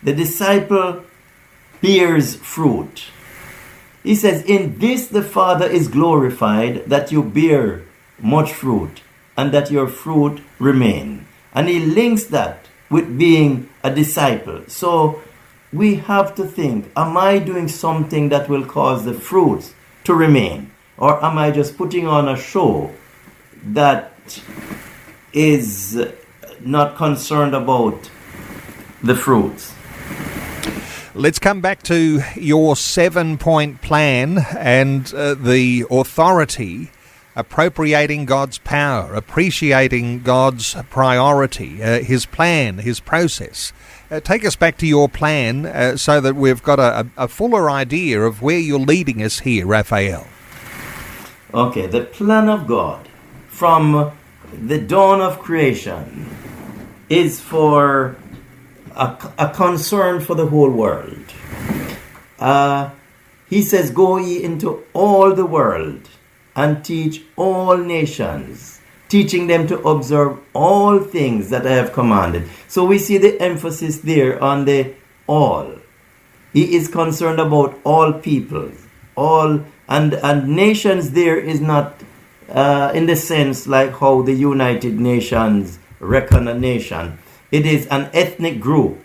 [0.03, 1.05] The disciple
[1.83, 3.05] bears fruit.
[4.03, 7.83] He says, In this the Father is glorified that you bear
[8.19, 9.03] much fruit
[9.37, 11.27] and that your fruit remain.
[11.53, 14.65] And he links that with being a disciple.
[14.69, 15.21] So
[15.77, 20.71] we have to think Am I doing something that will cause the fruits to remain?
[20.99, 22.93] Or am I just putting on a show
[23.63, 24.13] that
[25.33, 25.99] is
[26.61, 28.11] not concerned about
[29.03, 29.75] the fruits.
[31.15, 36.91] Let's come back to your seven point plan and uh, the authority
[37.35, 43.73] appropriating God's power, appreciating God's priority, uh, His plan, His process.
[44.09, 47.69] Uh, take us back to your plan uh, so that we've got a, a, fuller
[47.69, 50.27] idea of where you're leading us here, Raphael.
[51.53, 53.09] Okay, the plan of God
[53.49, 54.13] from
[54.53, 56.31] the dawn of creation
[57.09, 58.17] is for
[58.95, 61.25] a, a concern for the whole world.
[62.39, 62.91] Uh,
[63.49, 66.09] he says, Go ye into all the world
[66.55, 68.76] and teach all nations,
[69.09, 72.49] teaching them to observe all things that I have commanded.
[72.69, 74.95] So we see the emphasis there on the
[75.27, 75.77] all.
[76.53, 81.11] He is concerned about all peoples, all and and nations.
[81.11, 82.01] There is not
[82.49, 87.19] uh, in the sense like how the United Nations reckon a nation.
[87.51, 88.99] It is an ethnic group.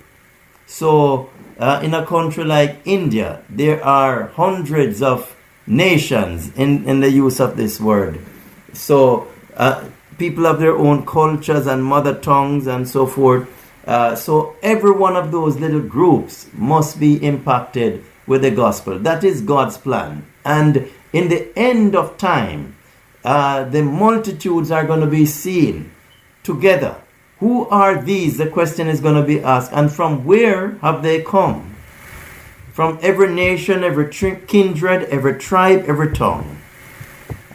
[0.66, 1.30] So,
[1.60, 5.36] uh, in a country like India, there are hundreds of
[5.68, 8.20] nations in, in the use of this word.
[8.74, 13.48] So, uh, people have their own cultures and mother tongues and so forth.
[13.86, 19.00] Uh, so, every one of those little groups must be impacted with the gospel.
[19.00, 20.26] That is God's plan.
[20.46, 22.76] And in the end of time,
[23.24, 25.92] uh, the multitudes are going to be seen
[26.44, 26.96] together.
[27.40, 28.38] Who are these?
[28.38, 29.72] The question is going to be asked.
[29.74, 31.72] And from where have they come?
[32.74, 36.61] from every nation, every kindred, every tribe, every tongue.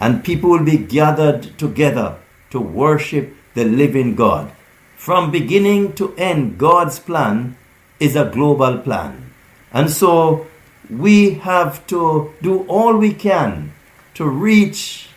[0.00, 2.18] And people will be gathered together
[2.50, 4.52] to worship the living God.
[4.96, 7.56] From beginning to end, God's plan
[7.98, 9.32] is a global plan.
[9.72, 10.46] And so
[10.90, 13.72] we have to do all we can
[14.14, 15.08] to reach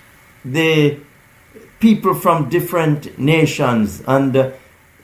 [0.44, 1.00] the
[1.80, 4.04] people from different nations.
[4.08, 4.52] And uh,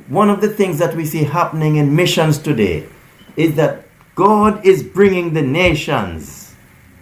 [0.07, 2.88] one of the things that we see happening in missions today
[3.36, 6.53] is that God is bringing the nations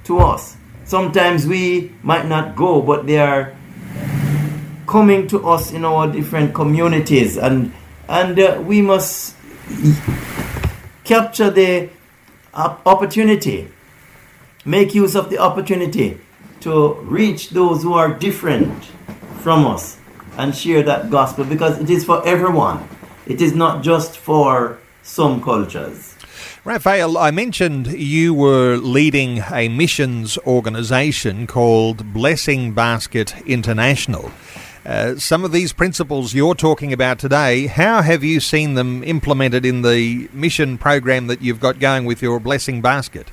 [0.05, 0.57] to us.
[0.86, 3.55] Sometimes we might not go, but they are
[4.88, 7.73] coming to us in our different communities, and
[8.07, 9.36] and uh, we must
[11.03, 11.89] capture the
[12.53, 13.69] opportunity,
[14.65, 16.19] make use of the opportunity
[16.59, 18.86] to reach those who are different
[19.39, 19.97] from us
[20.38, 22.88] and share that gospel because it is for everyone.
[23.25, 26.12] It is not just for some cultures.
[26.66, 34.32] Raphael, I mentioned you were leading a missions organization called Blessing Basket International.
[34.86, 39.66] Uh, some of these principles you're talking about today, how have you seen them implemented
[39.66, 43.30] in the mission program that you've got going with your Blessing Basket?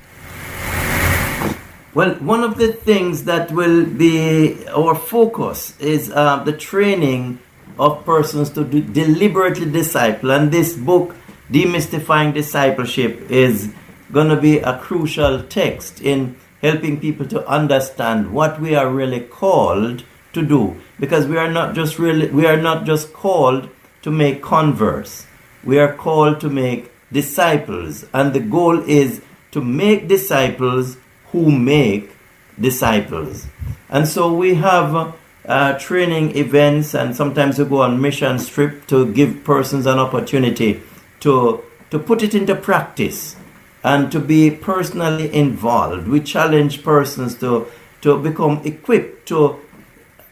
[1.93, 7.39] Well, one of the things that will be our focus is uh, the training
[7.79, 10.31] of persons to do, deliberately disciple.
[10.31, 11.15] And this book,
[11.51, 13.73] Demystifying Discipleship, is
[14.11, 19.19] going to be a crucial text in helping people to understand what we are really
[19.19, 20.79] called to do.
[20.99, 23.69] Because we are not just really, we are not just called
[24.03, 25.27] to make converts.
[25.63, 28.05] We are called to make disciples.
[28.13, 29.21] And the goal is
[29.51, 30.97] to make disciples
[31.31, 32.11] who make
[32.59, 33.47] disciples.
[33.89, 39.11] And so we have uh, training events, and sometimes we go on mission trip to
[39.11, 40.81] give persons an opportunity
[41.21, 43.35] to to put it into practice
[43.83, 46.07] and to be personally involved.
[46.07, 47.67] We challenge persons to
[48.01, 49.59] to become equipped to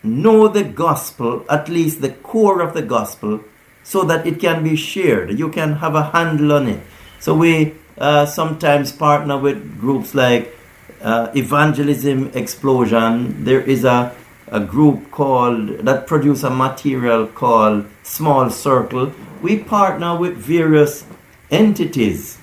[0.04, 3.44] know the gospel, at least the core of the gospel,
[3.84, 5.38] so that it can be shared.
[5.38, 6.82] You can have a handle on it.
[7.20, 10.56] So we uh, sometimes partner with groups like
[11.02, 14.16] uh, evangelism explosion, there is a,
[14.52, 19.14] a group called that produce a material called Small Circle.
[19.42, 21.06] We partner with various
[21.52, 22.38] entities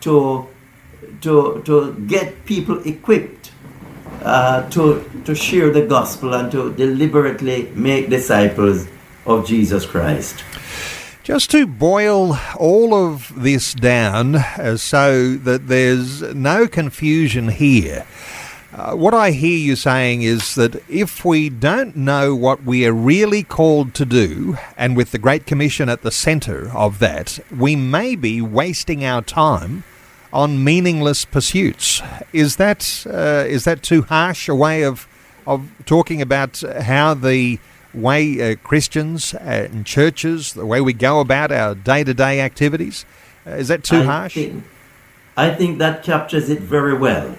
[0.00, 0.48] to
[1.20, 3.52] to to get people equipped
[4.22, 8.86] uh, to to share the gospel and to deliberately make disciples
[9.26, 10.44] of Jesus Christ.
[11.22, 18.06] Just to boil all of this down uh, so that there's no confusion here.
[18.78, 22.92] Uh, what I hear you saying is that if we don't know what we are
[22.92, 27.74] really called to do, and with the Great Commission at the centre of that, we
[27.74, 29.82] may be wasting our time
[30.32, 32.00] on meaningless pursuits.
[32.32, 35.08] Is that uh, is that too harsh a way of
[35.44, 37.58] of talking about how the
[37.92, 43.04] way uh, Christians and churches, the way we go about our day to day activities?
[43.44, 44.34] Uh, is that too I harsh?
[44.34, 44.64] Think,
[45.36, 47.36] I think that captures it very well.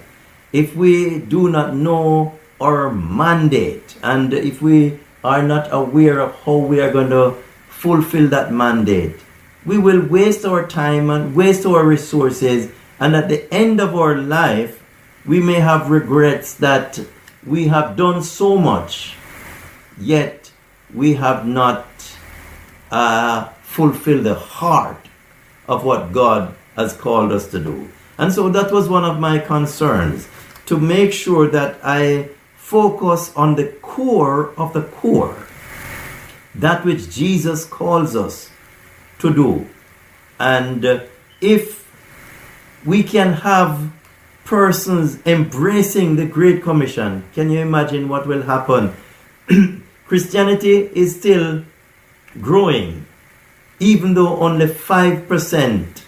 [0.52, 6.56] If we do not know our mandate and if we are not aware of how
[6.56, 7.36] we are going to
[7.68, 9.16] fulfill that mandate,
[9.64, 12.70] we will waste our time and waste our resources.
[12.98, 14.82] And at the end of our life,
[15.26, 17.00] we may have regrets that
[17.46, 19.14] we have done so much,
[19.98, 20.50] yet
[20.92, 21.86] we have not
[22.90, 25.06] uh, fulfilled the heart
[25.68, 27.88] of what God has called us to do.
[28.18, 30.28] And so that was one of my concerns
[30.70, 35.36] to make sure that I focus on the core of the core,
[36.54, 38.50] that which Jesus calls us
[39.18, 39.66] to do.
[40.38, 41.00] And uh,
[41.40, 41.90] if
[42.86, 43.90] we can have
[44.44, 48.94] persons embracing the Great Commission, can you imagine what will happen?
[50.06, 51.64] Christianity is still
[52.40, 53.06] growing,
[53.80, 56.02] even though only 5%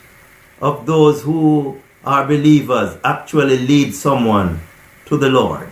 [0.60, 4.60] of those who are believers actually lead someone
[5.06, 5.70] to the Lord.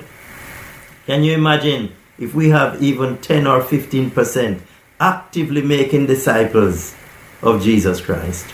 [1.07, 4.61] Can you imagine if we have even 10 or 15%
[5.01, 6.95] actively making disciples
[7.43, 8.47] of Jesus Christ?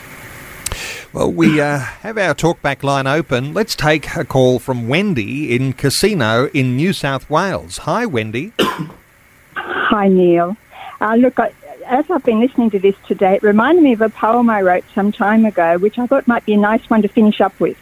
[1.13, 3.55] Well, we uh, have our talkback line open.
[3.55, 7.79] Let's take a call from Wendy in Casino in New South Wales.
[7.79, 8.53] Hi, Wendy.
[9.57, 10.57] Hi, Neil.
[11.01, 11.53] Uh, look, I,
[11.89, 14.85] as I've been listening to this today, it reminded me of a poem I wrote
[14.95, 17.79] some time ago, which I thought might be a nice one to finish up with.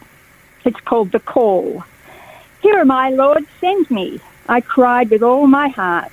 [0.65, 1.85] It's called The Call.
[2.61, 4.21] Here am I, Lord, send me.
[4.49, 6.13] I cried with all my heart.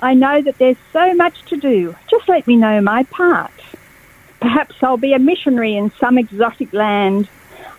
[0.00, 1.96] I know that there's so much to do.
[2.10, 3.52] Just let me know my part.
[4.40, 7.28] Perhaps I'll be a missionary in some exotic land.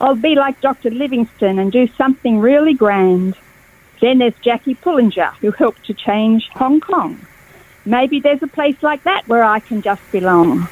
[0.02, 0.89] I'll be like Dr.
[0.89, 3.36] Livingstone and do something really grand.
[4.02, 7.20] Then there's Jackie Pullinger, who helped to change Hong Kong.
[7.86, 10.68] Maybe there's a place like that where I can just belong.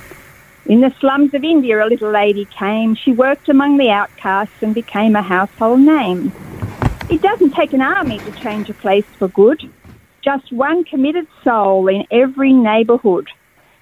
[0.65, 2.95] In the slums of India, a little lady came.
[2.95, 6.31] She worked among the outcasts and became a household name.
[7.09, 9.61] It doesn't take an army to change a place for good.
[10.23, 13.27] Just one committed soul in every neighbourhood.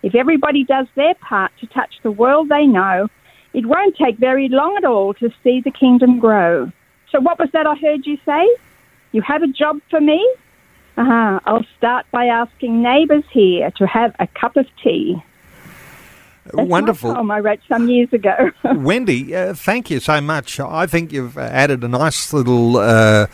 [0.02, 3.08] If everybody does their part to touch the world they know,
[3.54, 6.72] it won't take very long at all to see the kingdom grow.
[7.12, 8.58] So, what was that I heard you say?
[9.12, 10.20] You have a job for me?
[10.98, 11.40] Uh-huh.
[11.46, 15.24] I'll start by asking neighbours here to have a cup of tea.
[16.46, 17.14] That's Wonderful.
[17.14, 18.52] poem I wrote some years ago.
[18.64, 20.60] Wendy, uh, thank you so much.
[20.60, 23.28] I think you've added a nice little, uh,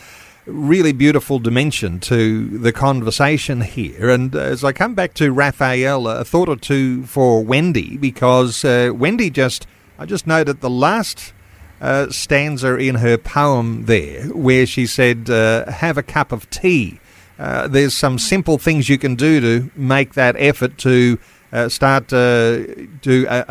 [0.46, 4.10] really beautiful dimension to the conversation here.
[4.10, 8.92] And as I come back to Raphael, a thought or two for Wendy, because uh,
[8.94, 11.34] Wendy just, I just noted the last
[11.82, 17.00] uh, stanza in her poem there, where she said, uh, "Have a cup of tea."
[17.40, 21.20] Uh, there's some simple things you can do to make that effort to
[21.54, 22.64] uh, start uh,
[23.02, 23.46] to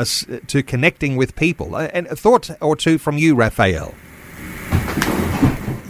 [0.46, 1.74] to connecting with people.
[1.74, 3.94] Uh, a thought or two from you, Raphael.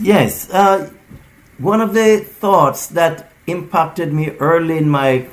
[0.01, 0.91] Yes, uh,
[1.59, 5.27] one of the thoughts that impacted me early in my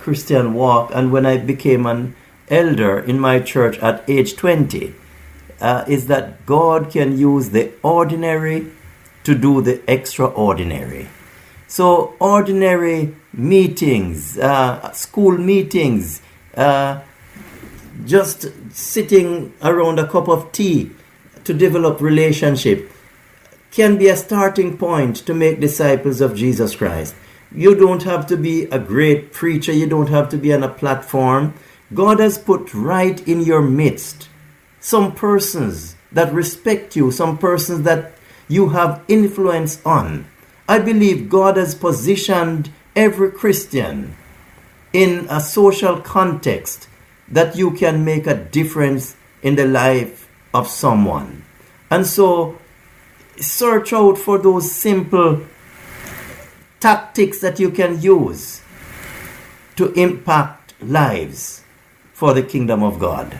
[0.00, 2.14] Christian walk and when I became an
[2.50, 4.94] elder in my church at age 20
[5.60, 8.70] uh, is that God can use the ordinary
[9.24, 11.08] to do the extraordinary.
[11.68, 16.22] So, ordinary meetings, uh, school meetings,
[16.56, 17.00] uh,
[18.06, 20.90] just sitting around a cup of tea
[21.44, 22.90] to develop relationship
[23.70, 27.14] can be a starting point to make disciples of Jesus Christ.
[27.52, 30.68] You don't have to be a great preacher, you don't have to be on a
[30.68, 31.52] platform.
[31.92, 34.28] God has put right in your midst
[34.80, 38.12] some persons that respect you, some persons that
[38.48, 40.24] you have influence on.
[40.68, 44.14] I believe God has positioned every Christian
[44.92, 46.88] in a social context
[47.26, 51.44] that you can make a difference in the life of someone.
[51.90, 52.58] And so
[53.38, 55.40] search out for those simple
[56.80, 58.60] tactics that you can use
[59.76, 61.64] to impact lives
[62.12, 63.38] for the kingdom of God.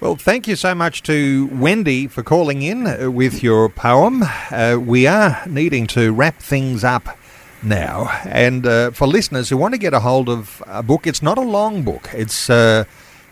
[0.00, 4.22] Well, thank you so much to Wendy for calling in uh, with your poem.
[4.50, 7.18] Uh, we are needing to wrap things up
[7.62, 11.20] now, and uh, for listeners who want to get a hold of a book, it's
[11.20, 12.08] not a long book.
[12.14, 12.84] It's uh,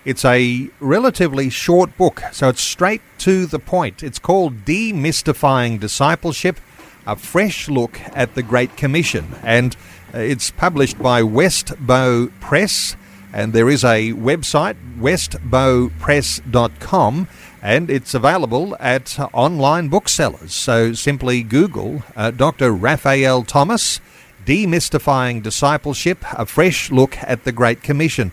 [0.05, 4.03] it's a relatively short book, so it's straight to the point.
[4.03, 6.61] It's called Demystifying Discipleship:
[7.07, 9.75] A Fresh Look at the Great Commission, and
[10.12, 12.95] uh, it's published by Westbow Press
[13.33, 17.29] and there is a website westbowpress.com
[17.61, 24.01] and it's available at online booksellers so simply google uh, dr raphael thomas
[24.45, 28.33] demystifying discipleship a fresh look at the great commission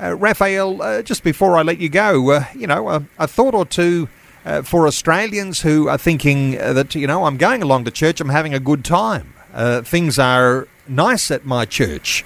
[0.00, 3.54] uh, raphael uh, just before i let you go uh, you know a, a thought
[3.54, 4.08] or two
[4.44, 8.30] uh, for Australians who are thinking that, you know, I'm going along to church, I'm
[8.30, 9.34] having a good time.
[9.54, 12.24] Uh, things are nice at my church.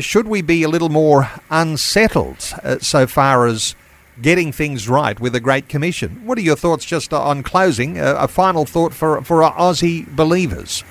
[0.00, 3.76] Should we be a little more unsettled uh, so far as
[4.20, 6.26] getting things right with the Great Commission?
[6.26, 8.00] What are your thoughts just on closing?
[8.00, 10.82] Uh, a final thought for, for our Aussie believers?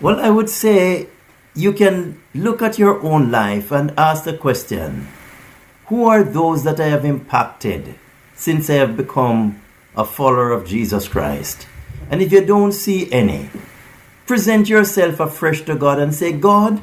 [0.00, 1.06] Well, I would say
[1.54, 5.06] you can look at your own life and ask the question
[5.86, 7.94] Who are those that I have impacted
[8.34, 9.60] since I have become
[9.96, 11.68] a follower of Jesus Christ?
[12.10, 13.50] And if you don't see any,
[14.30, 16.80] present yourself afresh to God and say, God,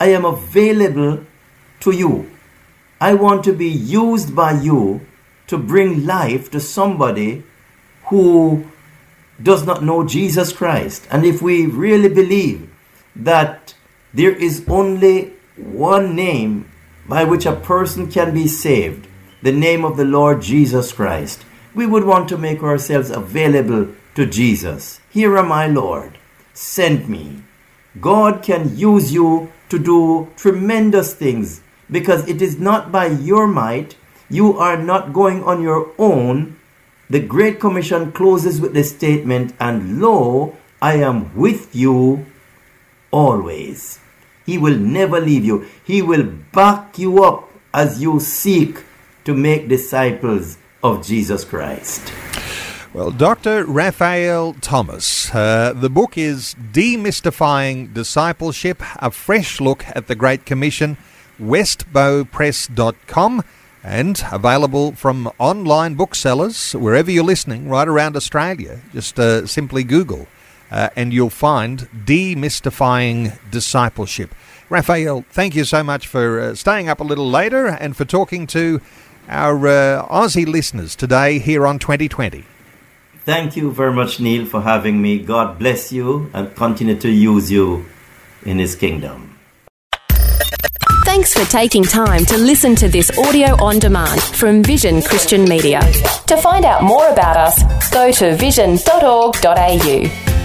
[0.00, 1.24] I am available
[1.78, 2.28] to you.
[3.00, 5.06] I want to be used by you
[5.46, 7.44] to bring life to somebody
[8.06, 8.64] who
[9.40, 11.06] does not know Jesus Christ.
[11.08, 12.68] And if we really believe
[13.14, 13.74] that
[14.12, 16.68] there is only one name
[17.08, 19.06] by which a person can be saved,
[19.40, 21.44] the name of the Lord Jesus Christ,
[21.76, 23.86] we would want to make ourselves available
[24.16, 24.98] to Jesus.
[25.10, 26.18] Here am I, Lord.
[26.58, 27.44] Send me.
[28.00, 33.94] God can use you to do tremendous things because it is not by your might.
[34.28, 36.58] You are not going on your own.
[37.08, 42.26] The Great Commission closes with the statement, And lo, I am with you
[43.12, 44.00] always.
[44.44, 45.64] He will never leave you.
[45.84, 48.82] He will back you up as you seek
[49.24, 52.12] to make disciples of Jesus Christ.
[52.98, 53.64] Well, Dr.
[53.64, 55.32] Raphael Thomas.
[55.32, 60.96] Uh, the book is Demystifying Discipleship A Fresh Look at the Great Commission,
[61.40, 63.44] westbowpress.com.
[63.84, 68.80] and available from online booksellers wherever you're listening, right around Australia.
[68.92, 70.26] Just uh, simply Google,
[70.72, 74.34] uh, and you'll find Demystifying Discipleship.
[74.68, 78.48] Raphael, thank you so much for uh, staying up a little later and for talking
[78.48, 78.80] to
[79.28, 82.44] our uh, Aussie listeners today here on 2020.
[83.28, 85.18] Thank you very much, Neil, for having me.
[85.18, 87.84] God bless you and continue to use you
[88.46, 89.38] in His kingdom.
[91.04, 95.80] Thanks for taking time to listen to this audio on demand from Vision Christian Media.
[96.26, 100.37] To find out more about us, go to vision.org.au.